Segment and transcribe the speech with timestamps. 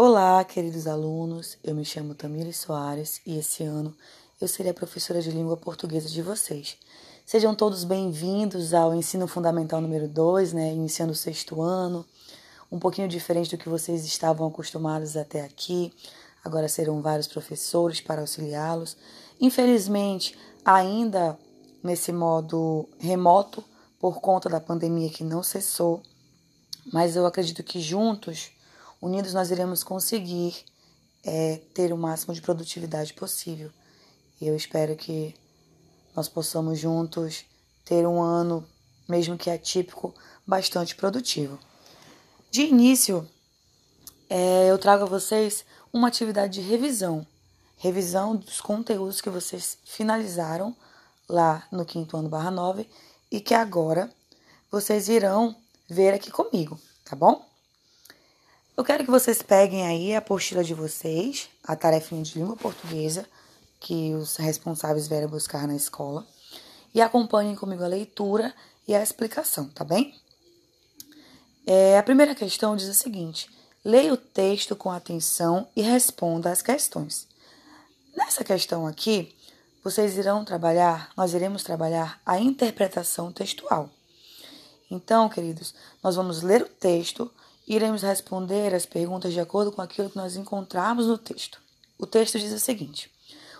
[0.00, 1.58] Olá, queridos alunos.
[1.60, 3.92] Eu me chamo Tamires Soares e esse ano
[4.40, 6.78] eu serei a professora de língua portuguesa de vocês.
[7.26, 12.06] Sejam todos bem-vindos ao ensino fundamental número 2, né, iniciando o sexto ano,
[12.70, 15.92] um pouquinho diferente do que vocês estavam acostumados até aqui.
[16.44, 18.96] Agora serão vários professores para auxiliá-los.
[19.40, 21.36] Infelizmente, ainda
[21.82, 23.64] nesse modo remoto,
[23.98, 26.00] por conta da pandemia que não cessou,
[26.92, 28.52] mas eu acredito que juntos,
[29.00, 30.54] unidos, nós iremos conseguir
[31.24, 33.70] é, ter o máximo de produtividade possível.
[34.40, 35.34] E eu espero que
[36.14, 37.44] nós possamos juntos
[37.84, 38.66] ter um ano,
[39.08, 40.14] mesmo que atípico,
[40.46, 41.58] bastante produtivo.
[42.50, 43.28] De início,
[44.28, 47.26] é, eu trago a vocês uma atividade de revisão.
[47.76, 50.76] Revisão dos conteúdos que vocês finalizaram
[51.28, 52.88] lá no quinto ano barra 9
[53.30, 54.10] e que agora
[54.70, 55.54] vocês irão
[55.88, 57.47] ver aqui comigo, tá bom?
[58.78, 63.26] Eu quero que vocês peguem aí a apostila de vocês, a tarefinha de língua portuguesa
[63.80, 66.24] que os responsáveis vieram buscar na escola
[66.94, 68.54] e acompanhem comigo a leitura
[68.86, 70.14] e a explicação, tá bem?
[71.66, 73.50] É, a primeira questão diz o seguinte:
[73.84, 77.26] leia o texto com atenção e responda às questões.
[78.16, 79.34] Nessa questão aqui,
[79.82, 83.90] vocês irão trabalhar, nós iremos trabalhar a interpretação textual.
[84.88, 87.28] Então, queridos, nós vamos ler o texto
[87.68, 91.60] iremos responder as perguntas de acordo com aquilo que nós encontrarmos no texto.
[91.98, 93.10] O texto diz o seguinte: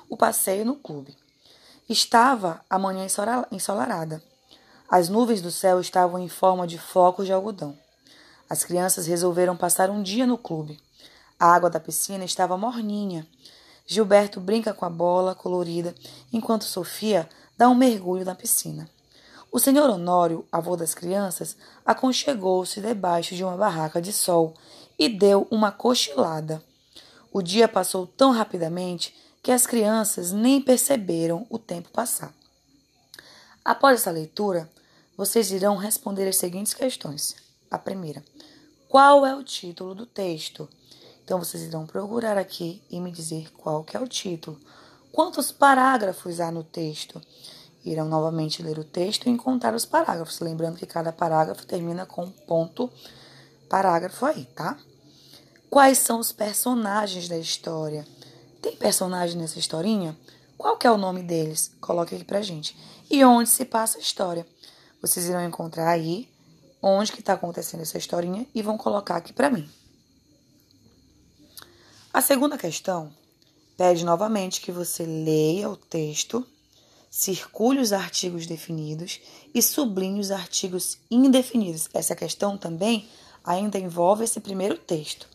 [0.09, 1.17] O passeio no clube.
[1.89, 3.06] Estava a manhã
[3.51, 4.23] ensolarada.
[4.91, 7.79] As nuvens do céu estavam em forma de flocos de algodão.
[8.48, 10.81] As crianças resolveram passar um dia no clube.
[11.39, 13.27] A água da piscina estava morninha.
[13.86, 15.95] Gilberto brinca com a bola colorida,
[16.33, 18.89] enquanto Sofia dá um mergulho na piscina.
[19.50, 24.55] O senhor Honório, avô das crianças, aconchegou-se debaixo de uma barraca de sol
[24.98, 26.62] e deu uma cochilada.
[27.32, 32.34] O dia passou tão rapidamente que as crianças nem perceberam o tempo passar.
[33.64, 34.70] Após essa leitura,
[35.17, 37.34] vocês irão responder as seguintes questões.
[37.70, 38.23] A primeira:
[38.89, 40.68] qual é o título do texto?
[41.24, 44.61] Então vocês irão procurar aqui e me dizer qual que é o título.
[45.11, 47.20] Quantos parágrafos há no texto?
[47.84, 52.24] Irão novamente ler o texto e encontrar os parágrafos, lembrando que cada parágrafo termina com
[52.24, 52.90] um ponto
[53.68, 54.78] parágrafo aí, tá?
[55.70, 58.06] Quais são os personagens da história?
[58.61, 60.17] Tem personagem nessa historinha?
[60.56, 61.70] Qual que é o nome deles?
[61.80, 62.77] Coloque aqui pra gente.
[63.11, 64.46] E onde se passa a história?
[65.00, 66.28] Vocês irão encontrar aí
[66.83, 69.68] onde que está acontecendo essa historinha e vão colocar aqui para mim.
[72.12, 73.12] A segunda questão
[73.77, 76.46] pede novamente que você leia o texto,
[77.11, 79.20] circule os artigos definidos
[79.55, 81.89] e sublinhe os artigos indefinidos.
[81.92, 83.08] Essa questão também
[83.45, 85.29] ainda envolve esse primeiro texto.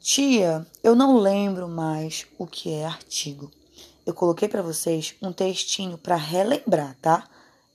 [0.00, 3.50] Tia, eu não lembro mais o que é artigo.
[4.04, 7.28] Eu coloquei para vocês um textinho para relembrar, tá?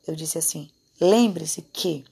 [0.08, 2.06] Eu disse assim: lembre-se que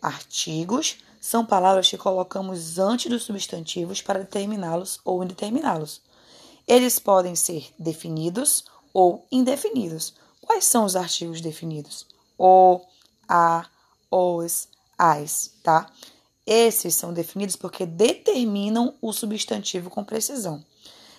[0.00, 6.00] Artigos são palavras que colocamos antes dos substantivos para determiná-los ou indeterminá-los.
[6.66, 8.64] Eles podem ser definidos
[8.94, 10.14] ou indefinidos.
[10.48, 12.06] Quais são os artigos definidos?
[12.38, 12.80] O,
[13.28, 13.66] a,
[14.10, 14.66] os,
[14.96, 15.92] as, tá?
[16.46, 20.64] Esses são definidos porque determinam o substantivo com precisão.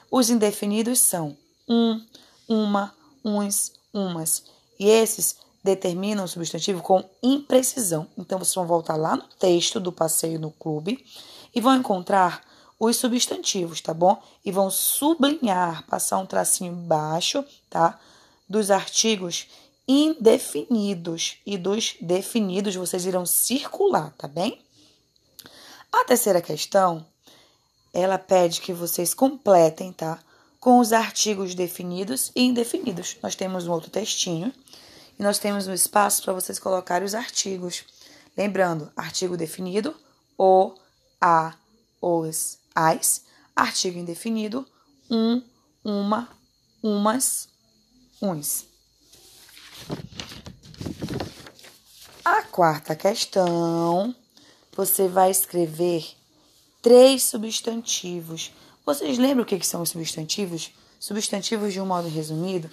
[0.10, 2.04] Os indefinidos são um,
[2.48, 2.92] uma,
[3.24, 4.46] uns, umas.
[4.80, 8.08] E esses determinam o substantivo com imprecisão.
[8.18, 11.06] Então, vocês vão voltar lá no texto do passeio no clube
[11.54, 12.42] e vão encontrar
[12.80, 14.20] os substantivos, tá bom?
[14.44, 18.00] E vão sublinhar, passar um tracinho baixo, tá?
[18.50, 19.48] Dos artigos
[19.88, 24.62] indefinidos e dos definidos vocês irão circular, tá bem?
[25.92, 27.06] A terceira questão,
[27.94, 30.20] ela pede que vocês completem, tá?
[30.60, 33.18] Com os artigos definidos e indefinidos.
[33.24, 34.54] Nós temos um outro textinho
[35.18, 37.84] e nós temos um espaço para vocês colocarem os artigos.
[38.38, 39.96] Lembrando, artigo definido,
[40.38, 40.74] o,
[41.20, 41.56] a,
[42.02, 43.24] os, as.
[43.56, 44.66] Artigo indefinido,
[45.10, 45.42] um,
[45.84, 46.30] uma,
[46.82, 47.50] umas,
[48.22, 48.66] uns.
[52.24, 54.16] A quarta questão,
[54.76, 56.06] você vai escrever
[56.82, 58.52] três substantivos.
[58.86, 60.72] Vocês lembram o que são os substantivos?
[61.00, 62.70] Substantivos, de um modo resumido,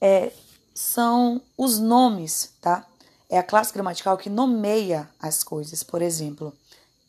[0.00, 0.32] é
[0.74, 2.86] são os nomes, tá?
[3.28, 5.82] É a classe gramatical que nomeia as coisas.
[5.82, 6.52] Por exemplo,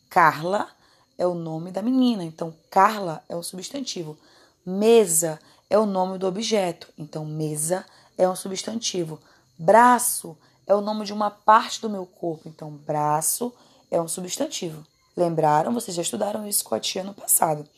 [0.08, 0.68] Carla
[1.16, 4.18] é o nome da menina, então Carla é o substantivo.
[4.64, 5.44] Mesa é
[5.78, 7.84] o nome do objeto, então mesa
[8.16, 9.20] é um substantivo.
[9.58, 13.52] Braço é o nome de uma parte do meu corpo, então braço
[13.90, 14.84] é um substantivo.
[15.16, 15.72] Lembraram?
[15.72, 17.68] Vocês já estudaram isso com a tia no passado.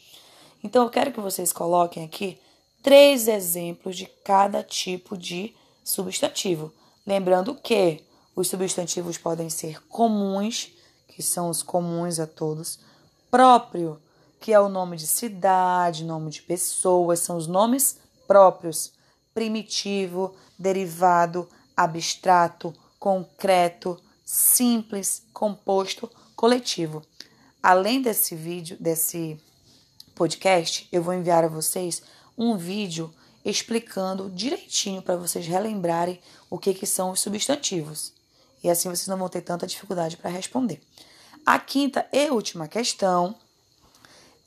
[0.65, 2.39] Então eu quero que vocês coloquem aqui
[2.83, 5.55] três exemplos de cada tipo de
[5.85, 6.73] substantivo.
[7.07, 8.03] Lembrando que
[8.35, 10.71] os substantivos podem ser comuns,
[11.09, 12.79] que são os comuns a todos,
[13.31, 14.01] próprio,
[14.41, 18.93] que é o nome de cidade, nome de pessoas, são os nomes próprios,
[19.35, 27.03] primitivo, derivado, abstrato, concreto, simples, composto, coletivo.
[27.63, 29.39] Além desse vídeo, desse
[30.15, 32.03] podcast, eu vou enviar a vocês
[32.37, 33.13] um vídeo
[33.45, 38.13] explicando direitinho para vocês relembrarem o que, que são os substantivos.
[38.63, 40.81] E assim vocês não vão ter tanta dificuldade para responder.
[41.45, 43.37] A quinta e última questão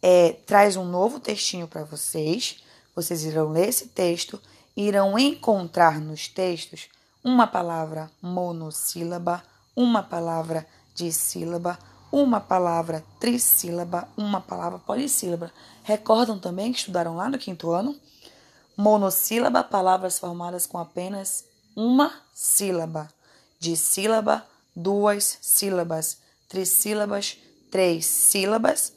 [0.01, 2.63] é, traz um novo textinho para vocês.
[2.96, 4.42] Vocês irão ler esse texto,
[4.75, 6.90] irão encontrar nos textos
[7.24, 9.44] uma palavra monossílaba,
[9.75, 10.66] uma palavra
[10.96, 11.78] dissílaba,
[12.12, 15.51] uma palavra trissílaba, uma palavra polissílaba.
[15.84, 17.95] Recordam também que estudaram lá no quinto ano?
[18.75, 21.45] Monossílaba, palavras formadas com apenas
[21.75, 23.10] uma sílaba.
[23.60, 24.45] Dissílaba,
[24.75, 26.19] duas sílabas.
[26.48, 27.38] Trissílabas,
[27.69, 28.94] três sílabas.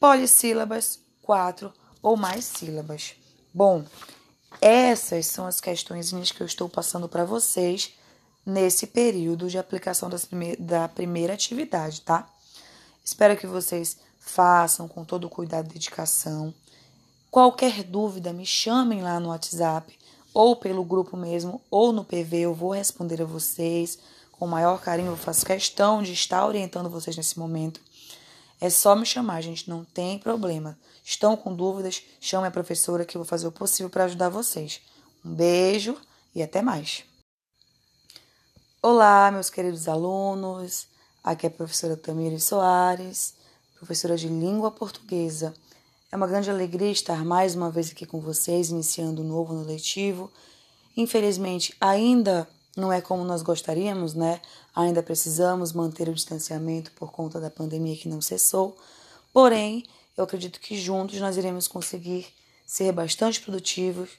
[0.00, 1.70] Polissílabas, quatro
[2.02, 3.14] ou mais sílabas.
[3.52, 3.84] Bom,
[4.58, 7.92] essas são as questões que eu estou passando para vocês
[8.44, 12.26] nesse período de aplicação prime da primeira atividade, tá?
[13.04, 16.54] Espero que vocês façam com todo o cuidado e dedicação.
[17.30, 19.98] Qualquer dúvida, me chamem lá no WhatsApp,
[20.32, 23.98] ou pelo grupo mesmo, ou no PV, eu vou responder a vocês
[24.32, 25.12] com o maior carinho.
[25.12, 27.80] Eu faço questão de estar orientando vocês nesse momento.
[28.60, 30.78] É só me chamar, gente, não tem problema.
[31.02, 32.02] Estão com dúvidas?
[32.20, 34.82] Chame a professora que eu vou fazer o possível para ajudar vocês.
[35.24, 35.96] Um beijo
[36.34, 37.02] e até mais.
[38.82, 40.86] Olá, meus queridos alunos.
[41.24, 43.34] Aqui é a professora Tamires Soares,
[43.76, 45.54] professora de língua portuguesa.
[46.12, 49.64] É uma grande alegria estar mais uma vez aqui com vocês, iniciando um novo no
[49.64, 50.30] letivo.
[50.94, 52.46] Infelizmente, ainda
[52.76, 54.40] não é como nós gostaríamos, né?
[54.74, 58.76] Ainda precisamos manter o distanciamento por conta da pandemia que não cessou.
[59.32, 59.84] Porém,
[60.16, 62.26] eu acredito que juntos nós iremos conseguir
[62.66, 64.10] ser bastante produtivos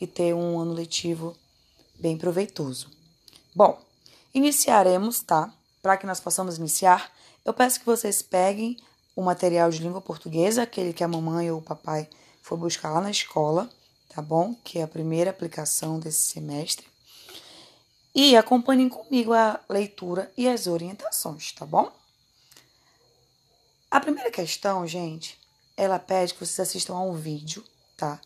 [0.00, 1.36] e ter um ano letivo
[1.98, 2.90] bem proveitoso.
[3.54, 3.80] Bom,
[4.34, 5.52] iniciaremos, tá?
[5.82, 7.10] Para que nós possamos iniciar,
[7.44, 8.76] eu peço que vocês peguem
[9.14, 12.08] o material de língua portuguesa, aquele que a mamãe ou o papai
[12.42, 13.68] for buscar lá na escola,
[14.14, 14.54] tá bom?
[14.62, 16.86] Que é a primeira aplicação desse semestre.
[18.18, 21.92] E acompanhem comigo a leitura e as orientações, tá bom?
[23.90, 25.38] A primeira questão, gente,
[25.76, 27.62] ela pede que vocês assistam a um vídeo,
[27.94, 28.18] tá?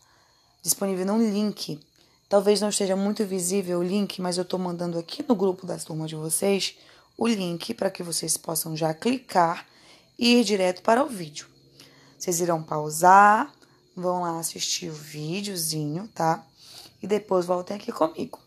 [0.63, 1.77] Disponível num link.
[2.29, 5.83] Talvez não esteja muito visível o link, mas eu tô mandando aqui no grupo das
[5.83, 6.77] turmas de vocês
[7.17, 9.67] o link para que vocês possam já clicar
[10.17, 11.49] e ir direto para o vídeo.
[12.17, 13.53] Vocês irão pausar,
[13.93, 16.47] vão lá assistir o videozinho, tá?
[17.03, 18.39] E depois voltem aqui comigo.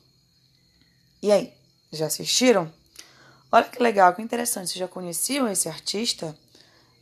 [1.25, 1.55] E aí,
[1.91, 2.71] já assistiram?
[3.51, 4.69] Olha que legal, que interessante.
[4.69, 6.37] Vocês já conheciam esse artista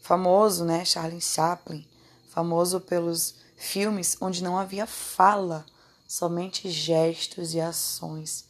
[0.00, 0.84] famoso, né?
[0.84, 1.84] Charlie Chaplin,
[2.28, 5.66] famoso pelos filmes onde não havia fala,
[6.06, 8.44] somente gestos e ações.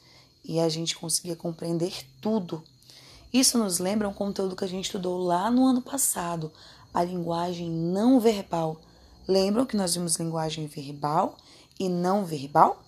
[0.45, 2.63] E a gente conseguia compreender tudo
[3.33, 6.53] isso nos lembra um conteúdo que a gente estudou lá no ano passado,
[6.93, 8.79] a linguagem não verbal.
[9.27, 11.39] Lembram que nós vimos linguagem verbal
[11.81, 12.82] e não verbal?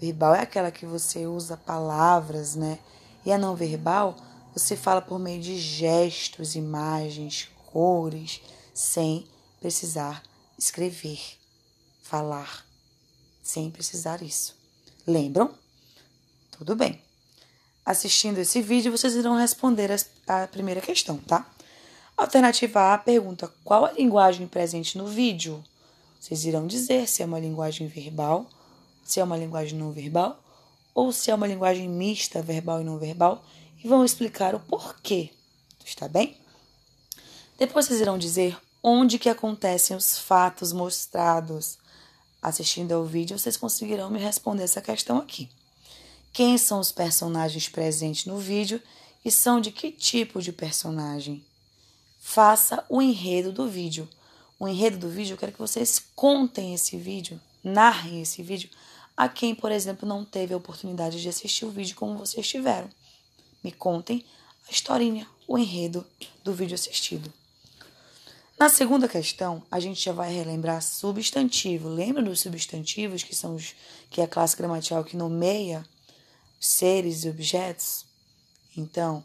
[0.00, 2.78] Verbal é aquela que você usa palavras, né?
[3.24, 4.16] E a não verbal,
[4.52, 8.40] você fala por meio de gestos, imagens, cores,
[8.72, 9.26] sem
[9.60, 10.22] precisar
[10.58, 11.20] escrever,
[12.02, 12.64] falar,
[13.42, 14.54] sem precisar isso.
[15.06, 15.54] Lembram?
[16.50, 17.04] Tudo bem
[17.84, 19.90] assistindo esse vídeo, vocês irão responder
[20.26, 21.46] a primeira questão, tá?
[22.16, 25.62] Alternativa A pergunta: qual a linguagem presente no vídeo?
[26.18, 28.48] Vocês irão dizer se é uma linguagem verbal,
[29.04, 30.42] se é uma linguagem não verbal
[30.94, 33.44] ou se é uma linguagem mista, verbal e não verbal,
[33.82, 35.30] e vão explicar o porquê.
[35.84, 36.36] Está bem?
[37.58, 41.78] Depois vocês irão dizer onde que acontecem os fatos mostrados.
[42.40, 45.50] Assistindo ao vídeo, vocês conseguirão me responder essa questão aqui
[46.34, 48.82] quem são os personagens presentes no vídeo
[49.24, 51.42] e são de que tipo de personagem.
[52.20, 54.08] Faça o enredo do vídeo.
[54.58, 58.68] O enredo do vídeo, eu quero que vocês contem esse vídeo, narrem esse vídeo
[59.16, 62.88] a quem, por exemplo, não teve a oportunidade de assistir o vídeo como vocês tiveram.
[63.62, 64.24] Me contem
[64.68, 66.06] a historinha, o enredo
[66.42, 67.32] do vídeo assistido.
[68.58, 71.88] Na segunda questão, a gente já vai relembrar substantivo.
[71.88, 73.74] Lembra dos substantivos, que são os
[74.10, 75.84] que é a classe gramatical que nomeia
[76.60, 78.06] seres e objetos?
[78.76, 79.24] Então,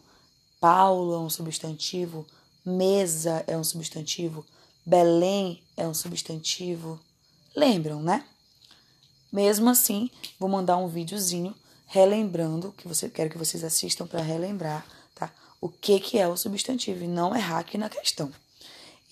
[0.59, 2.25] Paulo é um substantivo,
[2.65, 4.45] mesa é um substantivo,
[4.85, 6.99] Belém é um substantivo.
[7.55, 8.25] Lembram, né?
[9.31, 10.09] Mesmo assim,
[10.39, 11.55] vou mandar um videozinho
[11.85, 15.31] relembrando, que você quero que vocês assistam para relembrar, tá?
[15.59, 18.31] O que que é o substantivo e não errar aqui na questão.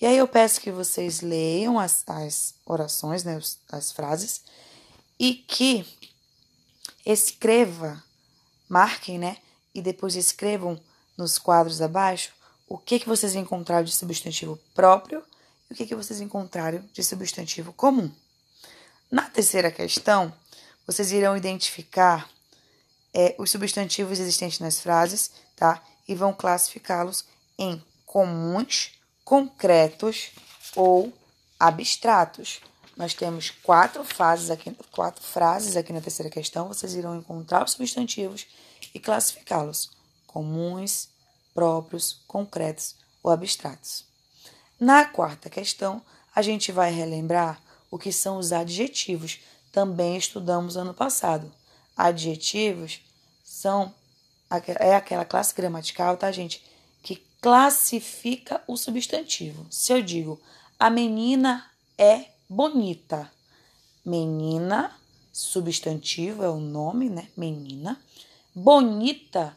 [0.00, 3.40] E aí eu peço que vocês leiam as, as orações, né,
[3.72, 4.42] as frases,
[5.18, 5.84] e que
[7.04, 8.02] escreva,
[8.68, 9.38] marquem, né,
[9.74, 10.80] e depois escrevam
[11.16, 12.32] nos quadros abaixo
[12.68, 15.22] o que que vocês encontraram de substantivo próprio
[15.68, 18.10] e o que que vocês encontraram de substantivo comum.
[19.10, 20.32] Na terceira questão,
[20.86, 22.28] vocês irão identificar
[23.14, 25.82] é, os substantivos existentes nas frases, tá?
[26.06, 27.24] E vão classificá-los
[27.58, 28.92] em comuns,
[29.24, 30.30] concretos
[30.76, 31.12] ou
[31.58, 32.60] abstratos.
[32.96, 36.68] Nós temos quatro fases aqui, quatro frases aqui na terceira questão.
[36.68, 38.46] Vocês irão encontrar os substantivos
[38.94, 39.90] e classificá-los
[40.26, 41.08] comuns,
[41.54, 44.04] próprios, concretos ou abstratos.
[44.78, 46.02] Na quarta questão,
[46.34, 49.38] a gente vai relembrar o que são os adjetivos.
[49.72, 51.52] Também estudamos ano passado.
[51.96, 53.00] Adjetivos
[53.44, 53.94] são
[54.78, 56.62] é aquela classe gramatical, tá, gente?
[57.02, 59.66] Que classifica o substantivo.
[59.70, 60.40] Se eu digo
[60.78, 61.66] a menina
[61.98, 63.30] é bonita,
[64.04, 64.96] menina,
[65.32, 67.28] substantivo é o nome, né?
[67.36, 68.00] Menina.
[68.54, 69.56] Bonita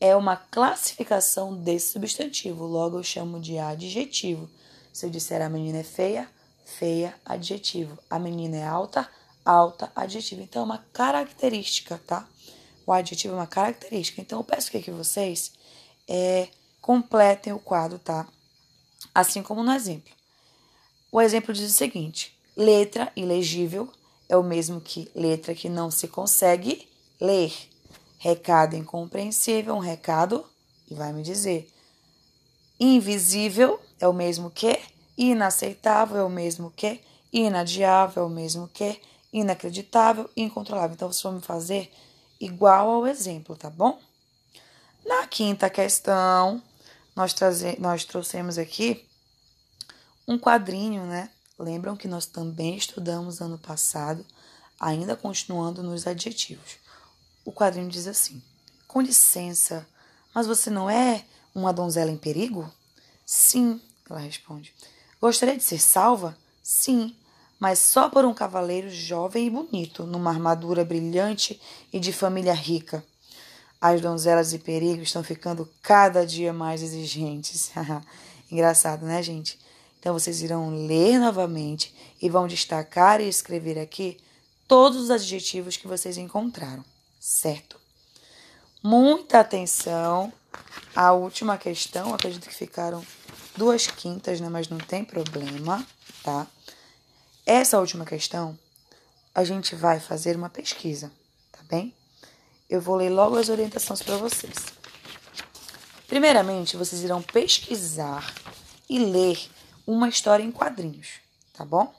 [0.00, 4.48] é uma classificação desse substantivo, logo eu chamo de adjetivo.
[4.92, 6.28] Se eu disser a menina é feia,
[6.78, 7.98] feia, adjetivo.
[8.08, 9.08] A menina é alta,
[9.44, 10.42] alta, adjetivo.
[10.42, 12.26] Então é uma característica, tá?
[12.86, 14.20] O adjetivo é uma característica.
[14.20, 15.52] Então eu peço que, que vocês
[16.08, 16.48] é,
[16.80, 18.26] completem o quadro, tá?
[19.14, 20.12] Assim como no exemplo.
[21.12, 23.90] O exemplo diz o seguinte: letra ilegível
[24.28, 26.88] é o mesmo que letra que não se consegue
[27.20, 27.52] ler.
[28.18, 30.44] Recado incompreensível, um recado,
[30.90, 31.70] e vai me dizer.
[32.78, 34.78] Invisível é o mesmo que
[35.20, 38.98] inaceitável é o mesmo que inadiável é o mesmo que
[39.30, 40.94] inacreditável incontrolável.
[40.94, 41.92] Então, vocês vão me fazer
[42.40, 44.00] igual ao exemplo, tá bom?
[45.04, 46.62] Na quinta questão,
[47.14, 47.34] nós,
[47.78, 49.06] nós trouxemos aqui
[50.26, 51.30] um quadrinho, né?
[51.58, 54.24] Lembram que nós também estudamos ano passado,
[54.78, 56.76] ainda continuando nos adjetivos.
[57.44, 58.42] O quadrinho diz assim:
[58.88, 59.86] Com licença,
[60.34, 61.24] mas você não é
[61.54, 62.72] uma donzela em perigo?
[63.26, 64.74] Sim, ela responde.
[65.20, 66.36] Gostaria de ser salva?
[66.62, 67.14] Sim,
[67.58, 71.60] mas só por um cavaleiro jovem e bonito, numa armadura brilhante
[71.92, 73.04] e de família rica.
[73.80, 77.70] As donzelas de perigo estão ficando cada dia mais exigentes.
[78.50, 79.58] Engraçado, né, gente?
[79.98, 84.16] Então vocês irão ler novamente e vão destacar e escrever aqui
[84.66, 86.84] todos os adjetivos que vocês encontraram
[87.20, 87.78] certo?
[88.82, 90.32] Muita atenção.
[90.96, 93.04] A última questão, acredito que ficaram
[93.60, 94.48] duas quintas, né?
[94.48, 95.86] Mas não tem problema,
[96.24, 96.46] tá?
[97.44, 98.58] Essa última questão,
[99.34, 101.12] a gente vai fazer uma pesquisa,
[101.52, 101.94] tá bem?
[102.70, 104.56] Eu vou ler logo as orientações para vocês.
[106.08, 108.34] Primeiramente, vocês irão pesquisar
[108.88, 109.38] e ler
[109.86, 111.20] uma história em quadrinhos,
[111.52, 111.94] tá bom?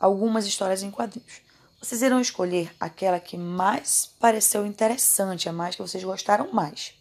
[0.00, 1.42] Algumas histórias em quadrinhos.
[1.82, 6.94] Vocês irão escolher aquela que mais pareceu interessante, a mais que vocês gostaram mais.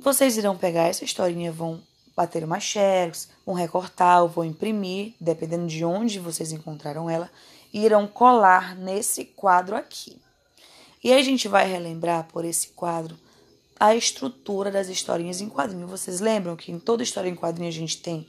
[0.00, 1.80] Vocês irão pegar essa historinha, vão
[2.16, 7.30] bater uma xerox, vão recortar ou vão imprimir, dependendo de onde vocês encontraram ela,
[7.72, 10.20] e irão colar nesse quadro aqui.
[11.02, 13.16] E aí a gente vai relembrar por esse quadro
[13.78, 15.86] a estrutura das historinhas em quadrinho.
[15.86, 18.26] Vocês lembram que em toda história em quadrinho a gente tem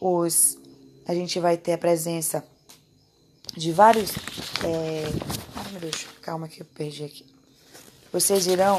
[0.00, 0.58] os
[1.06, 2.44] a gente vai ter a presença
[3.56, 4.10] de vários.
[4.64, 5.04] É...
[5.54, 7.24] Ai meu Deus, calma que eu perdi aqui.
[8.12, 8.76] Vocês irão.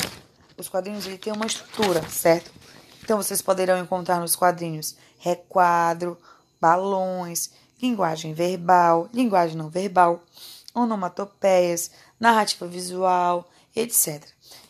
[0.58, 2.52] Os quadrinhos ele tem uma estrutura, certo?
[3.08, 6.18] Então vocês poderão encontrar nos quadrinhos requadro,
[6.60, 10.22] balões, linguagem verbal, linguagem não verbal,
[10.76, 14.22] onomatopeias, narrativa visual, etc.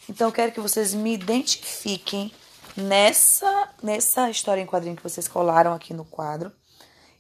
[0.08, 2.32] Então quero que vocês me identifiquem
[2.78, 6.52] nessa nessa história em quadrinho que vocês colaram aqui no quadro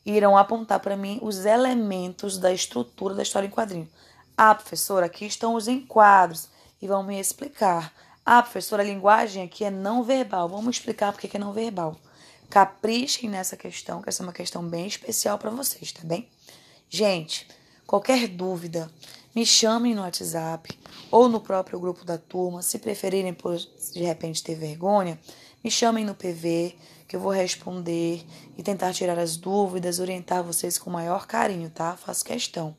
[0.05, 3.89] irão apontar para mim os elementos da estrutura da história em quadrinho.
[4.37, 6.47] Ah, professora, aqui estão os enquadros
[6.79, 7.91] e vão me explicar.
[8.29, 10.49] Ah, professora, a linguagem aqui é não verbal.
[10.49, 11.95] Vamos explicar por que é não verbal.
[12.49, 16.27] Caprichem nessa questão, que essa é uma questão bem especial para vocês, tá bem?
[16.89, 17.47] Gente,
[17.85, 18.91] qualquer dúvida,
[19.33, 20.77] me chamem no WhatsApp
[21.09, 22.61] ou no próprio grupo da turma.
[22.61, 25.17] Se preferirem, por de repente ter vergonha,
[25.63, 26.75] me chamem no PV
[27.07, 28.25] que eu vou responder
[28.57, 31.95] e tentar tirar as dúvidas, orientar vocês com o maior carinho, tá?
[31.95, 32.75] Faço questão.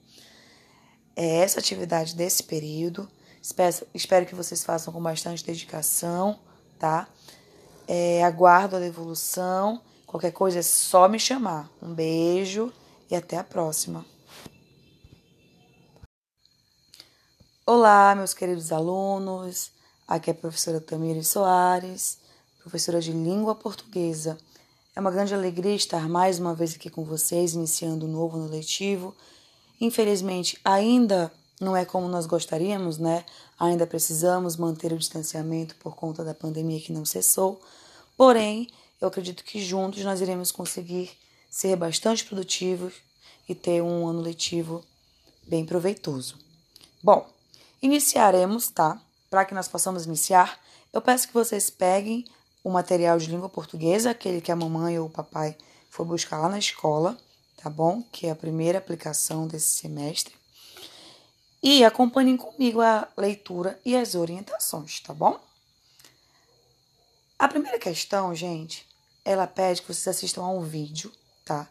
[1.17, 3.09] É essa atividade desse período.
[3.49, 6.38] Espero, espero que vocês façam com bastante dedicação,
[6.78, 7.09] tá?
[7.87, 11.71] É, aguardo a devolução Qualquer coisa é só me chamar.
[11.83, 12.73] Um beijo
[13.11, 14.07] e até a próxima.
[17.67, 19.71] Olá, meus queridos alunos.
[20.07, 22.17] Aqui é a professora Tamires Soares,
[22.59, 24.38] professora de língua portuguesa.
[24.97, 28.49] É uma grande alegria estar mais uma vez aqui com vocês, iniciando um novo ano
[28.49, 29.14] letivo.
[29.78, 33.25] Infelizmente, ainda não é como nós gostaríamos, né?
[33.59, 37.61] Ainda precisamos manter o distanciamento por conta da pandemia que não cessou.
[38.17, 38.69] Porém,
[39.00, 41.11] eu acredito que juntos nós iremos conseguir
[41.50, 42.95] ser bastante produtivos
[43.49, 44.85] e ter um ano letivo
[45.47, 46.37] bem proveitoso.
[47.03, 47.27] Bom,
[47.81, 49.00] iniciaremos, tá?
[49.31, 50.61] Para que nós possamos iniciar,
[50.93, 52.25] eu peço que vocês peguem
[52.62, 55.57] o material de língua portuguesa, aquele que a mamãe ou o papai
[55.91, 57.17] foi buscar lá na escola,
[57.57, 58.03] tá bom?
[58.12, 60.38] Que é a primeira aplicação desse semestre.
[61.62, 65.41] E acompanhem comigo a leitura e as orientações, tá bom?
[67.38, 68.87] A primeira questão, gente,
[69.25, 71.12] ela pede que vocês assistam a um vídeo,
[71.45, 71.69] tá?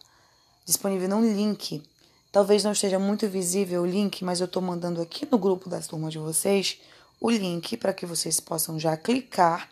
[0.64, 1.82] Disponível num link.
[2.30, 5.86] Talvez não esteja muito visível o link, mas eu estou mandando aqui no grupo das
[5.86, 6.78] turmas de vocês
[7.20, 9.68] o link para que vocês possam já clicar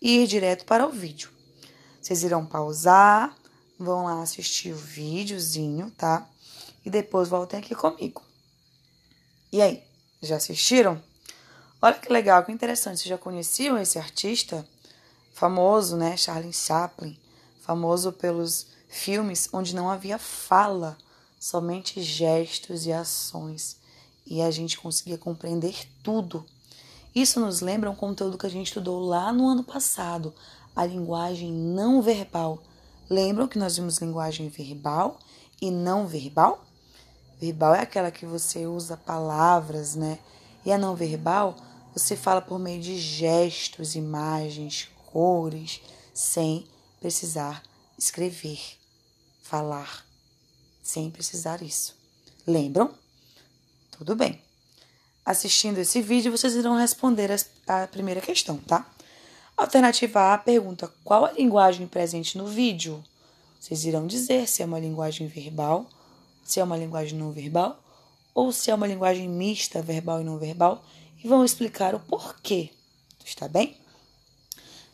[0.00, 1.30] e ir direto para o vídeo.
[2.00, 3.36] Vocês irão pausar,
[3.78, 6.28] vão lá assistir o videozinho, tá?
[6.84, 8.27] E depois voltem aqui comigo.
[9.52, 9.82] E aí,
[10.22, 11.02] já assistiram?
[11.80, 12.98] Olha que legal, que interessante.
[12.98, 14.66] Vocês já conheciam esse artista
[15.32, 16.16] famoso, né?
[16.16, 17.18] Charlie Chaplin,
[17.60, 20.96] famoso pelos filmes onde não havia fala,
[21.38, 23.76] somente gestos e ações.
[24.26, 26.44] E a gente conseguia compreender tudo
[27.14, 30.32] isso nos lembra um conteúdo que a gente estudou lá no ano passado,
[30.76, 32.62] a linguagem não verbal.
[33.10, 35.18] Lembram que nós vimos linguagem verbal
[35.60, 36.64] e não verbal?
[37.40, 40.18] Verbal é aquela que você usa palavras, né?
[40.64, 41.56] E a não verbal,
[41.92, 45.80] você fala por meio de gestos, imagens, cores,
[46.12, 46.66] sem
[47.00, 47.62] precisar
[47.96, 48.60] escrever,
[49.40, 50.04] falar,
[50.82, 51.94] sem precisar isso.
[52.46, 52.92] Lembram?
[53.90, 54.48] Tudo bem
[55.28, 57.30] assistindo esse vídeo, vocês irão responder
[57.66, 58.90] a primeira questão, tá?
[59.54, 63.04] Alternativa A pergunta: qual a linguagem presente no vídeo?
[63.60, 65.86] Vocês irão dizer se é uma linguagem verbal,
[66.48, 67.82] se é uma linguagem não verbal
[68.34, 70.84] ou se é uma linguagem mista, verbal e não verbal,
[71.22, 72.70] e vão explicar o porquê.
[73.24, 73.76] Está bem?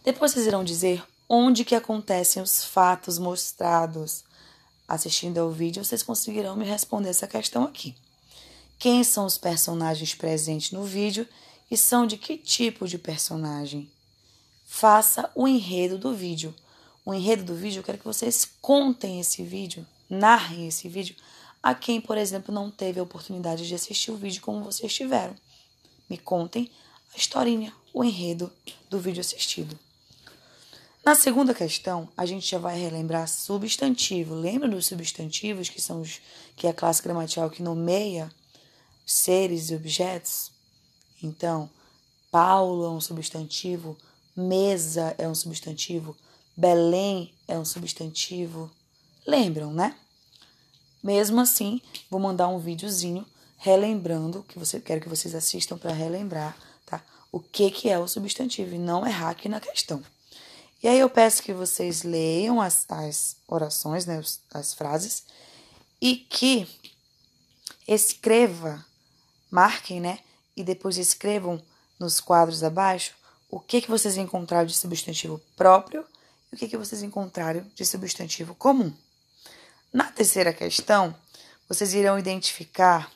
[0.02, 4.24] Depois vocês irão dizer onde que acontecem os fatos mostrados.
[4.88, 7.94] Assistindo ao vídeo, vocês conseguirão me responder essa questão aqui
[8.78, 11.26] quem são os personagens presentes no vídeo
[11.70, 13.90] e são de que tipo de personagem.
[14.66, 16.54] Faça o enredo do vídeo.
[17.04, 21.16] O enredo do vídeo, eu quero que vocês contem esse vídeo, narrem esse vídeo
[21.64, 25.34] a quem, por exemplo, não teve a oportunidade de assistir o vídeo como vocês tiveram.
[26.10, 26.70] Me contem
[27.14, 28.52] a historinha, o enredo
[28.90, 29.78] do vídeo assistido.
[31.02, 34.34] Na segunda questão, a gente já vai relembrar substantivo.
[34.34, 36.20] Lembra dos substantivos, que são os
[36.54, 38.30] que é a classe gramatical que nomeia
[39.06, 40.50] seres e objetos?
[41.22, 41.70] Então,
[42.30, 43.96] Paulo é um substantivo,
[44.36, 46.14] mesa é um substantivo,
[46.54, 48.70] Belém é um substantivo.
[49.26, 49.96] Lembram, né?
[51.04, 53.26] Mesmo assim, vou mandar um videozinho
[53.58, 57.04] relembrando que você quero que vocês assistam para relembrar, tá?
[57.30, 60.02] O que que é o substantivo e não errar aqui na questão.
[60.82, 65.24] E aí eu peço que vocês leiam as, as orações, né, as frases,
[66.00, 66.66] e que
[67.86, 68.82] escreva
[69.50, 70.20] marquem, né?
[70.56, 71.62] E depois escrevam
[72.00, 73.14] nos quadros abaixo
[73.50, 76.02] o que, que vocês encontraram de substantivo próprio
[76.50, 78.90] e o que, que vocês encontraram de substantivo comum.
[79.94, 81.14] Na terceira questão,
[81.68, 83.12] vocês irão identificar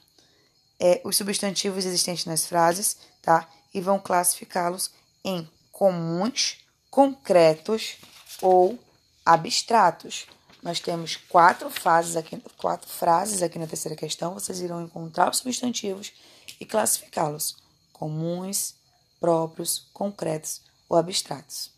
[0.79, 3.49] é, os substantivos existentes nas frases, tá?
[3.75, 4.93] E vão classificá-los
[5.25, 7.97] em comuns, concretos
[8.41, 8.79] ou
[9.27, 10.29] abstratos.
[10.63, 14.35] Nós temos quatro frases aqui, quatro frases aqui na terceira questão.
[14.35, 16.13] Vocês irão encontrar os substantivos
[16.61, 17.57] e classificá-los
[17.93, 18.77] comuns,
[19.19, 21.73] próprios, concretos ou abstratos.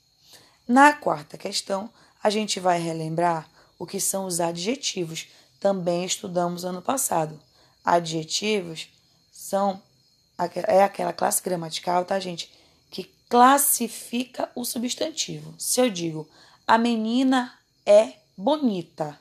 [0.68, 1.88] Na quarta questão,
[2.22, 3.48] a gente vai relembrar
[3.80, 5.26] o que são os adjetivos.
[5.58, 7.40] Também estudamos ano passado.
[7.82, 8.88] Adjetivos
[9.32, 9.82] são
[10.66, 12.50] é aquela classe gramatical, tá, gente,
[12.90, 15.54] que classifica o substantivo.
[15.58, 16.28] Se eu digo
[16.66, 17.52] a menina
[17.84, 19.18] é bonita.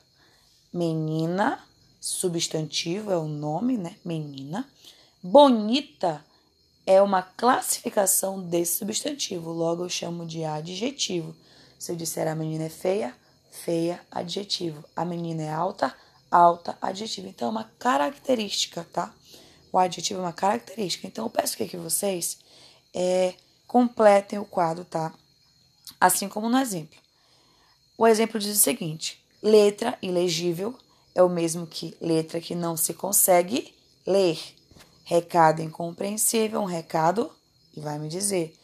[0.72, 1.58] Menina,
[2.00, 3.96] substantivo é o nome, né?
[4.04, 4.68] Menina.
[5.22, 6.24] Bonita
[6.86, 11.34] é uma classificação desse substantivo, logo eu chamo de adjetivo.
[11.78, 13.14] Se eu disser a menina é feia,
[13.50, 14.84] feia, adjetivo.
[14.94, 15.94] A menina é alta,
[16.30, 17.28] alta, adjetivo.
[17.28, 19.12] Então é uma característica, tá?
[19.72, 21.06] O adjetivo é uma característica.
[21.06, 22.38] Então eu peço que vocês
[22.94, 23.34] é,
[23.66, 25.12] completem o quadro, tá?
[26.00, 26.98] Assim como no exemplo.
[27.96, 30.76] O exemplo diz o seguinte: letra ilegível
[31.14, 33.74] é o mesmo que letra que não se consegue
[34.06, 34.38] ler.
[35.04, 37.30] Recado incompreensível, um recado,
[37.76, 38.56] e vai me dizer.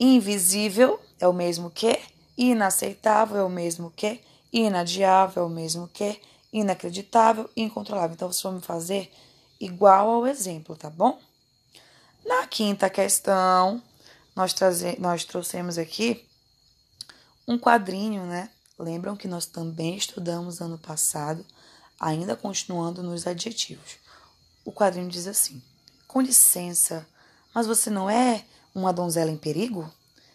[0.00, 1.98] Invisível é o mesmo que
[2.36, 4.20] inaceitável, é o mesmo que
[4.52, 6.20] inadiável, é o mesmo que
[6.52, 8.14] inacreditável, incontrolável.
[8.14, 9.12] Então, vocês vão me fazer
[9.60, 11.18] igual ao exemplo, tá bom?
[12.24, 13.82] Na quinta questão,
[14.34, 14.54] nós,
[14.98, 16.26] nós trouxemos aqui
[17.46, 18.50] um quadrinho, né?
[18.78, 21.44] Lembram que nós também estudamos ano passado,
[21.98, 23.96] ainda continuando nos adjetivos.
[24.64, 25.62] O quadrinho diz assim:
[26.08, 27.06] Com licença,
[27.54, 28.44] mas você não é
[28.74, 29.88] uma donzela em perigo?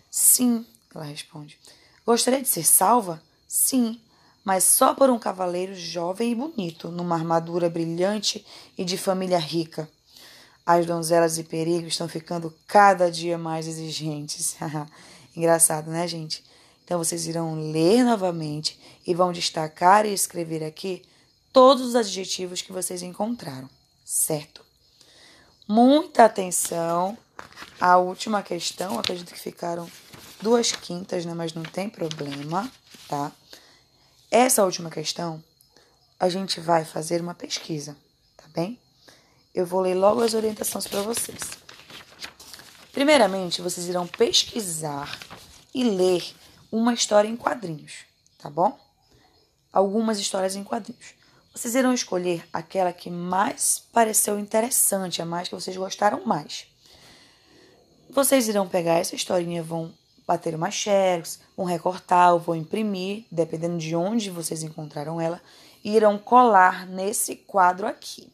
[0.10, 1.60] Sim, ela responde.
[2.10, 3.22] Gostaria de ser salva?
[3.48, 4.02] Sim,
[4.44, 8.44] mas só por um cavaleiro jovem e bonito, numa armadura brilhante
[8.76, 9.88] e de família rica.
[10.66, 14.56] As donzelas de perigo estão ficando cada dia mais exigentes.
[15.38, 16.44] Engraçado, né, gente?
[16.84, 21.04] Então vocês irão ler novamente e vão destacar e escrever aqui
[21.54, 23.70] todos os adjetivos que vocês encontraram,
[24.04, 24.66] certo?
[25.68, 27.16] Muita atenção
[27.80, 29.88] à última questão, acredito que ficaram
[30.42, 31.34] duas quintas, né?
[31.34, 32.72] Mas não tem problema,
[33.08, 33.32] tá?
[34.32, 35.44] Essa última questão,
[36.20, 37.96] a gente vai fazer uma pesquisa,
[38.38, 38.80] tá bem?
[39.54, 41.40] Eu vou ler logo as orientações para vocês.
[42.92, 45.18] Primeiramente, vocês irão pesquisar
[45.74, 46.24] e ler
[46.72, 48.06] uma história em quadrinhos,
[48.38, 48.78] tá bom?
[49.72, 51.14] Algumas histórias em quadrinhos.
[51.54, 56.68] Vocês irão escolher aquela que mais pareceu interessante, a mais que vocês gostaram mais.
[58.10, 59.94] Vocês irão pegar essa historinha, vão
[60.30, 65.42] bater uma xerox, vão recortar ou vão imprimir, dependendo de onde vocês encontraram ela,
[65.84, 68.32] e irão colar nesse quadro aqui.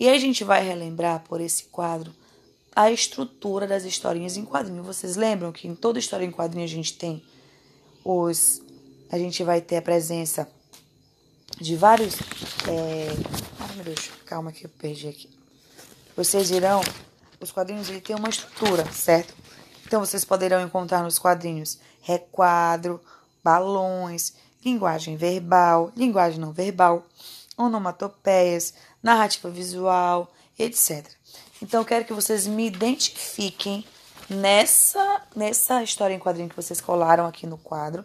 [0.00, 2.12] E aí a gente vai relembrar por esse quadro
[2.74, 4.82] a estrutura das historinhas em quadrinho.
[4.82, 7.22] Vocês lembram que em toda história em quadrinho a gente tem
[8.04, 8.60] os.
[9.08, 10.48] A gente vai ter a presença
[11.60, 12.16] de vários.
[12.66, 13.06] É...
[13.60, 15.30] Ai meu Deus, calma que eu perdi aqui.
[16.16, 16.80] Vocês irão.
[17.40, 19.43] Os quadrinhos ele tem uma estrutura, certo?
[19.86, 23.00] Então vocês poderão encontrar nos quadrinhos requadro,
[23.42, 27.04] balões, linguagem verbal, linguagem não verbal,
[27.56, 31.06] onomatopeias, narrativa visual, etc.
[31.62, 33.84] Então quero que vocês me identifiquem
[34.28, 38.04] nessa, nessa história em quadrinho que vocês colaram aqui no quadro,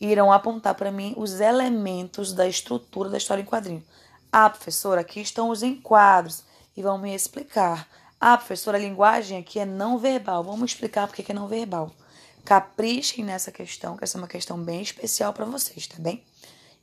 [0.00, 3.82] irão apontar para mim os elementos da estrutura da história em quadrinho.
[4.30, 6.44] Ah, professora, aqui estão os enquadros
[6.76, 7.88] e vão me explicar.
[8.20, 10.42] Ah, professora, a linguagem aqui é não verbal.
[10.42, 11.90] Vamos explicar por que é não verbal.
[12.44, 16.24] Caprichem nessa questão, que essa é uma questão bem especial para vocês, tá bem?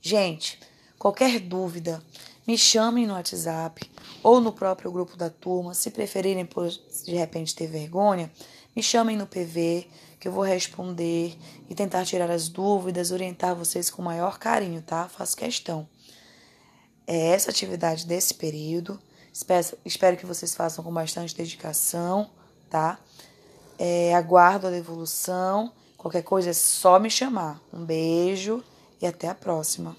[0.02, 0.60] Gente,
[1.00, 2.04] qualquer dúvida,
[2.46, 3.90] me chamem no WhatsApp
[4.22, 5.74] ou no próprio grupo da turma.
[5.74, 8.32] Se preferirem, por de repente ter vergonha,
[8.76, 9.88] me chamem no PV,
[10.20, 11.36] que eu vou responder
[11.70, 15.08] e tentar tirar as dúvidas, orientar vocês com o maior carinho, tá?
[15.08, 15.88] Faço questão.
[17.08, 19.00] É essa atividade desse período.
[19.34, 22.30] Espero, espero que vocês façam com bastante dedicação,
[22.70, 23.00] tá?
[23.80, 25.72] É, aguardo a devolução.
[25.98, 27.60] Qualquer coisa é só me chamar.
[27.74, 28.64] Um beijo
[29.02, 29.98] e até a próxima.